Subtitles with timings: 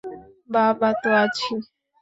[0.49, 1.51] বাবা তো আছি।